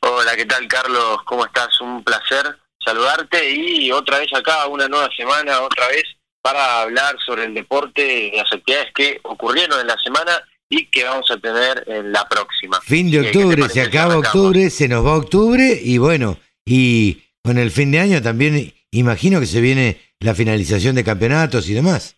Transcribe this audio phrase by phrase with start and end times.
[0.00, 1.18] Hola, ¿qué tal Carlos?
[1.26, 1.78] ¿Cómo estás?
[1.82, 6.04] Un placer saludarte y otra vez acá, una nueva semana, otra vez
[6.40, 11.30] para hablar sobre el deporte, las actividades que ocurrieron en la semana y que vamos
[11.30, 12.80] a tener en la próxima.
[12.80, 17.70] Fin de octubre, se acaba octubre, se nos va octubre y bueno, y con el
[17.70, 22.16] fin de año también imagino que se viene la finalización de campeonatos y demás.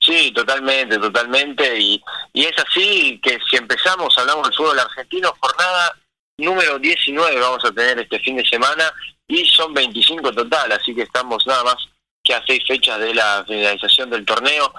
[0.00, 1.78] Sí, totalmente, totalmente.
[1.80, 2.02] Y,
[2.32, 5.96] y es así que si empezamos, hablamos del fútbol argentino, jornada
[6.38, 8.92] número 19 vamos a tener este fin de semana
[9.26, 11.76] y son 25 total, así que estamos nada más
[12.22, 14.72] que a seis fechas de la finalización del torneo.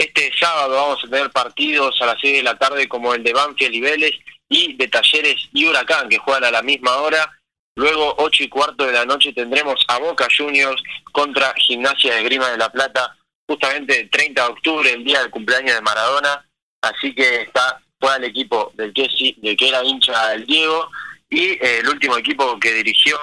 [0.00, 3.34] Este sábado vamos a tener partidos a las 6 de la tarde como el de
[3.34, 4.12] Banfield y Vélez
[4.48, 7.30] y de Talleres y Huracán que juegan a la misma hora.
[7.76, 12.48] Luego, 8 y cuarto de la noche, tendremos a Boca Juniors contra Gimnasia de Grima
[12.48, 13.14] de la Plata,
[13.46, 16.48] justamente el 30 de octubre, el día del cumpleaños de Maradona.
[16.80, 20.90] Así que está fuera el equipo del que, del que era hincha el Diego
[21.28, 23.18] y eh, el último equipo que dirigió,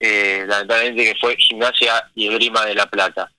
[0.00, 3.30] eh, lamentablemente, que fue Gimnasia y Grima de la Plata.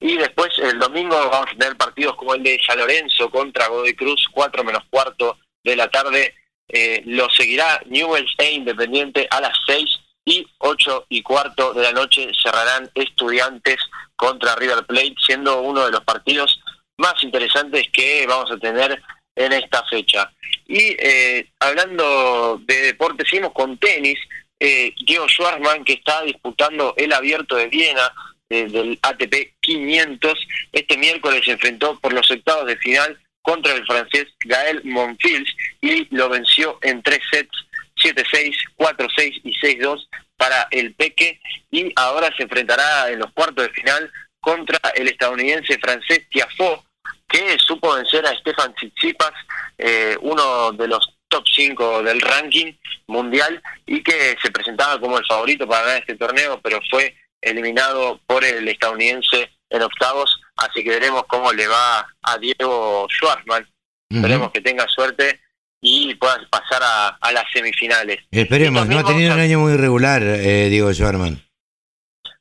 [0.00, 3.94] Y después el domingo vamos a tener partidos como el de San Lorenzo contra Godoy
[3.94, 6.34] Cruz, 4 menos cuarto de la tarde.
[6.68, 9.84] Eh, lo seguirá Newell's e Independiente a las 6
[10.24, 13.76] y 8 y cuarto de la noche cerrarán Estudiantes
[14.16, 16.60] contra River Plate, siendo uno de los partidos
[16.96, 19.02] más interesantes que vamos a tener
[19.34, 20.30] en esta fecha.
[20.66, 24.18] Y eh, hablando de deporte, seguimos con tenis.
[24.58, 28.12] Eh, Diego Schwarzman, que está disputando el abierto de Viena,
[28.50, 30.46] del ATP 500.
[30.72, 36.14] Este miércoles se enfrentó por los octavos de final contra el francés Gael Monfils y
[36.14, 37.66] lo venció en tres sets,
[38.02, 40.06] 7-6, 4-6 y 6-2
[40.36, 41.40] para el Peque
[41.70, 46.82] y ahora se enfrentará en los cuartos de final contra el estadounidense francés Tiafoe
[47.28, 49.32] que supo vencer a Stefan Tsitsipas,
[49.78, 52.72] eh, uno de los top 5 del ranking
[53.06, 58.20] mundial y que se presentaba como el favorito para ganar este torneo, pero fue eliminado
[58.26, 63.68] por el estadounidense en octavos, así que veremos cómo le va a Diego Schwartzman.
[64.10, 65.40] Esperemos que tenga suerte
[65.80, 68.18] y pueda pasar a, las semifinales.
[68.30, 71.40] Esperemos, no ha tenido un año muy regular eh, Diego Schwartzman.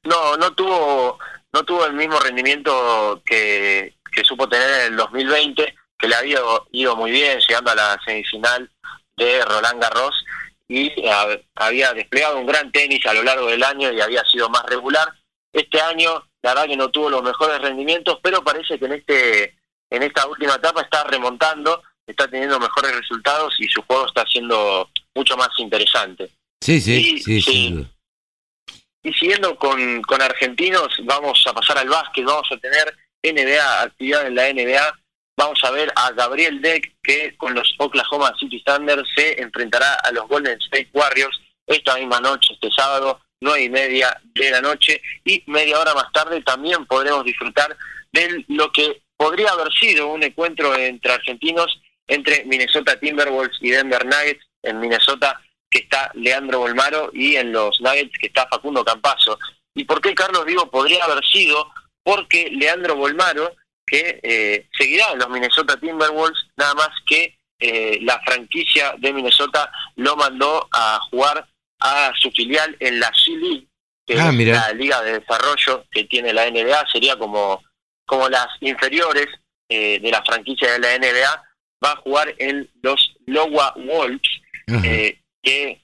[0.04, 1.20] No, no tuvo,
[1.54, 6.40] no tuvo el mismo rendimiento que, que supo tener en el 2020, que le había
[6.72, 8.70] ido muy bien, llegando a la semifinal
[9.16, 10.26] de Roland Garros
[10.70, 10.94] y
[11.56, 15.12] había desplegado un gran tenis a lo largo del año y había sido más regular.
[15.52, 19.56] Este año, la verdad que no tuvo los mejores rendimientos, pero parece que en este
[19.90, 24.88] en esta última etapa está remontando, está teniendo mejores resultados y su juego está siendo
[25.16, 26.30] mucho más interesante.
[26.62, 27.88] Sí, sí, sí, sí.
[29.02, 34.28] Y siguiendo con, con argentinos, vamos a pasar al básquet, vamos a tener NBA, actividad
[34.28, 35.00] en la NBA,
[35.40, 40.12] vamos a ver a Gabriel Deck que con los Oklahoma City Thunder se enfrentará a
[40.12, 45.02] los Golden State Warriors esta misma noche, este sábado, nueve y media de la noche
[45.24, 47.78] y media hora más tarde también podremos disfrutar
[48.12, 54.06] de lo que podría haber sido un encuentro entre argentinos entre Minnesota Timberwolves y Denver
[54.06, 55.40] Nuggets en Minnesota
[55.70, 59.40] que está Leandro Bolmaro y en los Nuggets que está Facundo Campazo.
[59.74, 61.72] ¿Y por qué Carlos digo podría haber sido?
[62.04, 63.56] Porque Leandro Bolmaro
[63.90, 69.72] que eh, seguirá en los Minnesota Timberwolves, nada más que eh, la franquicia de Minnesota
[69.96, 71.48] lo mandó a jugar
[71.80, 73.68] a su filial en la G League,
[74.06, 77.64] que ah, es la liga de desarrollo que tiene la NBA, sería como,
[78.06, 79.28] como las inferiores
[79.70, 81.44] eh, de la franquicia de la NBA,
[81.84, 84.30] va a jugar en los Lowa Wolves,
[85.42, 85.82] que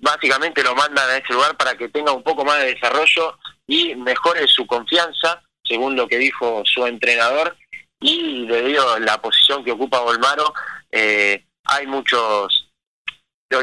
[0.00, 3.94] básicamente lo mandan a ese lugar para que tenga un poco más de desarrollo y
[3.94, 7.56] mejore su confianza según lo que dijo su entrenador,
[8.00, 10.52] y debido a la posición que ocupa Volmaro,
[10.90, 12.66] eh, hay muchos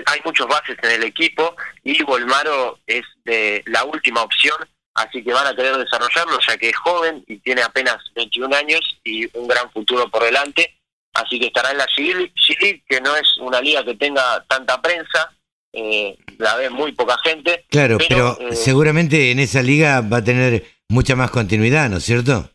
[0.06, 4.58] hay muchos bases en el equipo y Volmaro es de la última opción,
[4.94, 8.82] así que van a querer desarrollarlo ya que es joven y tiene apenas 21 años
[9.06, 10.78] y un gran futuro por delante,
[11.14, 15.32] así que estará en la G que no es una liga que tenga tanta prensa,
[15.72, 17.66] eh, la ve muy poca gente.
[17.70, 22.04] Claro, pero, eh, seguramente en esa liga va a tener mucha más continuidad, ¿no es
[22.04, 22.50] cierto?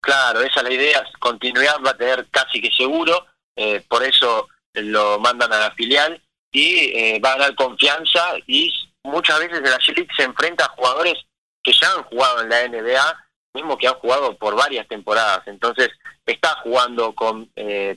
[0.00, 4.48] Claro, esa es la idea, continuidad va a tener casi que seguro, eh, por eso
[4.74, 8.72] lo mandan a la filial y va a dar confianza y
[9.04, 11.14] muchas veces el la se enfrenta a jugadores
[11.62, 13.24] que ya han jugado en la NBA,
[13.54, 15.90] mismo que han jugado por varias temporadas, entonces
[16.26, 17.50] está jugando con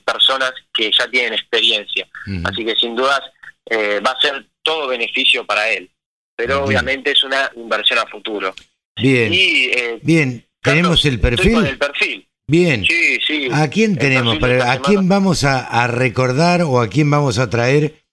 [0.04, 2.06] personas que ya tienen experiencia,
[2.44, 3.20] así que sin dudas
[3.68, 5.90] eh, va a ser todo beneficio para él.
[6.36, 8.54] Pero obviamente es una inversión a futuro.
[8.96, 9.32] Bien.
[9.32, 11.66] Eh, Bien, tenemos el perfil.
[11.66, 12.28] el perfil.
[12.48, 12.84] Bien.
[12.84, 13.48] Sí, sí.
[13.52, 14.38] ¿A quién tenemos?
[14.42, 18.04] ¿A quién vamos a, recordar o a quién vamos a traer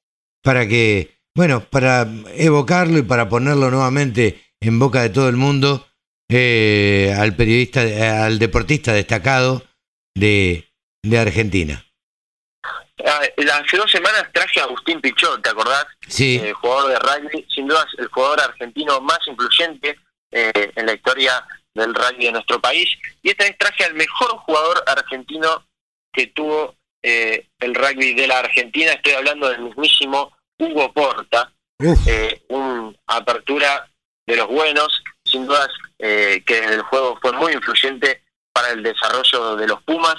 [0.42, 5.88] para que, bueno, para evocarlo y para ponerlo nuevamente en boca de todo el mundo
[6.30, 9.64] eh, al periodista, al deportista destacado
[10.16, 10.68] de,
[11.04, 11.86] de Argentina?
[13.06, 13.22] Ah,
[13.66, 15.86] hace dos semanas traje a Agustín Pichot, ¿te acordás?
[16.08, 16.40] Sí.
[16.44, 19.98] Eh, jugador de rugby, sin duda el jugador argentino más influyente
[20.34, 22.88] eh, en la historia del rugby de nuestro país.
[23.22, 25.66] Y esta vez traje al mejor jugador argentino
[26.12, 28.94] que tuvo eh, el rugby de la Argentina.
[28.94, 31.52] Estoy hablando del mismísimo Hugo Porta,
[32.50, 33.90] una apertura
[34.26, 38.22] de los buenos, sin dudas que desde el juego fue muy influyente
[38.54, 40.18] para el desarrollo de los Pumas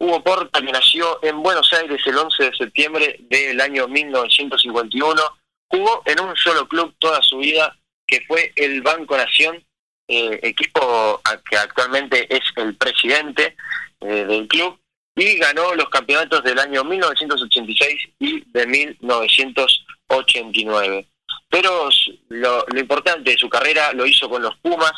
[0.00, 5.22] Hugo Porta, que nació en Buenos Aires el 11 de septiembre del año 1951,
[5.68, 7.76] jugó en un solo club toda su vida,
[8.08, 9.64] que fue el Banco Nación,
[10.08, 13.54] eh, equipo que actualmente es el presidente
[14.00, 14.80] eh, del club,
[15.14, 21.06] y ganó los campeonatos del año 1986 y de 1989.
[21.50, 21.88] Pero
[22.28, 24.92] lo, importante de su carrera lo hizo con los Pumas,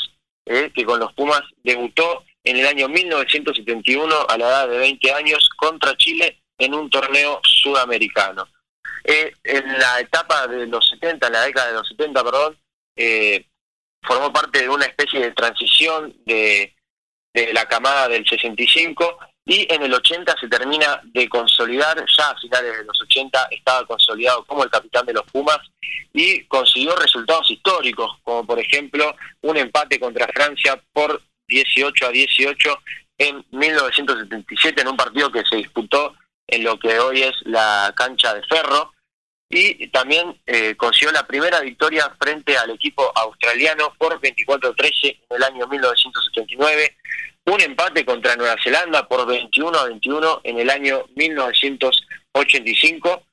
[0.47, 5.13] eh, que con los Pumas debutó en el año 1971 a la edad de 20
[5.13, 8.49] años contra Chile en un torneo sudamericano.
[9.05, 12.59] Eh, en la etapa de los 70, en la década de los 70, perdón,
[13.03, 13.47] eh,
[14.03, 16.75] formó parte de una especie de transición de,
[17.33, 22.39] de la camada del 65 y en el 80 se termina de consolidar, ya a
[22.39, 25.59] finales de los 80 estaba consolidado como el capitán de los Pumas
[26.13, 32.83] y consiguió resultados históricos, como por ejemplo un empate contra Francia por 18 a 18
[33.17, 36.15] en 1977 en un partido que se disputó
[36.47, 38.93] en lo que hoy es la cancha de Ferro
[39.51, 45.43] y también eh, consiguió la primera victoria frente al equipo australiano por 24-13 en el
[45.43, 46.97] año 1979,
[47.47, 53.25] un empate contra Nueva Zelanda por 21 a 21 en el año 1985.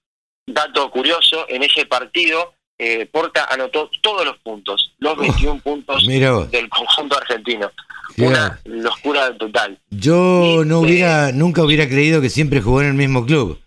[0.47, 6.69] Dato curioso, en ese partido eh, Porta anotó todos los puntos, los 21 puntos del
[6.69, 7.71] conjunto argentino.
[8.17, 9.77] Una locura total.
[9.91, 13.59] Yo no hubiera, nunca hubiera creído que siempre jugó en el mismo club.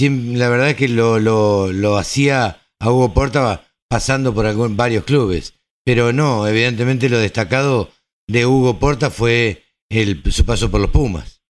[0.00, 5.04] La verdad es que lo, lo, lo hacía a Hugo Porta pasando por algún, varios
[5.04, 5.54] clubes.
[5.84, 7.92] Pero no, evidentemente lo destacado
[8.26, 11.40] de Hugo Porta fue el, su paso por los Pumas.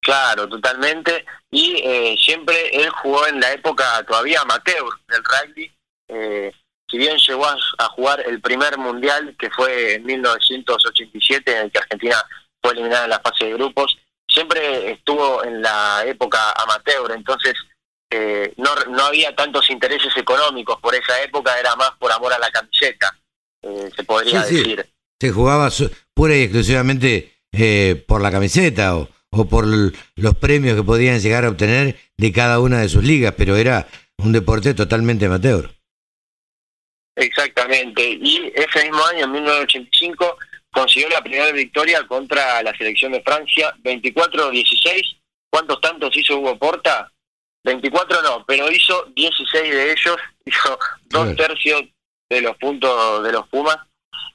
[0.00, 1.26] Claro, totalmente.
[1.50, 5.70] Y eh, siempre él jugó en la época todavía amateur del rugby.
[6.08, 6.52] Eh,
[6.90, 11.78] si bien llegó a, jugar el primer mundial, que fue en 1987, en el que
[11.78, 12.16] Argentina
[12.62, 14.97] fue eliminada en la fase de grupos, siempre
[15.44, 17.54] en la época amateur, entonces
[18.10, 22.38] eh, no, no había tantos intereses económicos por esa época, era más por amor a
[22.38, 23.18] la camiseta,
[23.62, 24.86] eh, se podría decir.
[25.20, 25.68] Se jugaba
[26.14, 31.44] pura y exclusivamente eh, por la camiseta o, o por los premios que podían llegar
[31.44, 33.88] a obtener de cada una de sus ligas, pero era
[34.18, 35.70] un deporte totalmente amateur.
[37.16, 38.10] Exactamente.
[38.10, 40.38] Y ese mismo año, en 1985,
[40.70, 45.17] consiguió la primera victoria contra la selección de Francia, 24-16.
[45.50, 47.10] ¿Cuántos tantos hizo Hugo Porta?
[47.64, 51.82] 24 no, pero hizo 16 de ellos, hizo dos tercios
[52.28, 53.78] de los puntos de los Pumas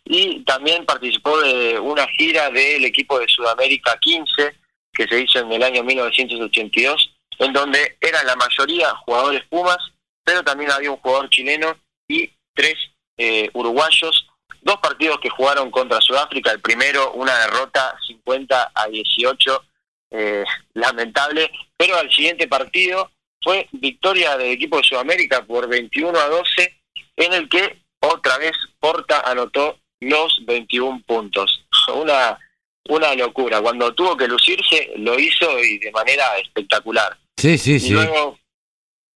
[0.05, 4.55] y también participó de una gira del equipo de Sudamérica 15
[4.91, 9.79] que se hizo en el año 1982, en donde eran la mayoría jugadores Pumas,
[10.24, 11.75] pero también había un jugador chileno
[12.08, 12.75] y tres
[13.17, 14.27] eh, uruguayos,
[14.62, 19.63] dos partidos que jugaron contra Sudáfrica, el primero una derrota 50 a 18,
[20.13, 26.27] eh, lamentable, pero al siguiente partido fue victoria del equipo de Sudamérica por 21 a
[26.27, 26.82] 12,
[27.17, 31.65] en el que otra vez Porta anotó los 21 puntos.
[31.93, 32.38] Una,
[32.89, 33.60] una locura.
[33.62, 37.17] Cuando tuvo que lucirse, lo hizo y de manera espectacular.
[37.36, 37.96] Sí, sí, sí.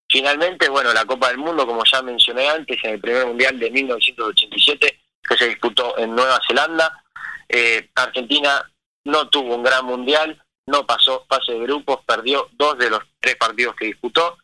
[0.10, 3.70] Finalmente, bueno, la Copa del Mundo, como ya mencioné antes, en el primer Mundial de
[3.70, 7.04] 1987, que se disputó en Nueva Zelanda,
[7.50, 8.68] eh, Argentina
[9.04, 13.36] no tuvo un gran Mundial, no pasó fase de grupos, perdió dos de los tres
[13.36, 14.38] partidos que disputó,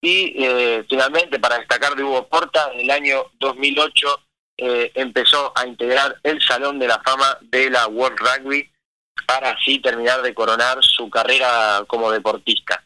[0.00, 4.20] y eh, finalmente para destacar de Hugo Porta, en el año 2008
[4.58, 8.70] eh, empezó a integrar el Salón de la Fama de la World Rugby
[9.26, 12.82] para así terminar de coronar su carrera como deportista.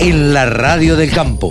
[0.00, 1.46] en la Radio del Campo.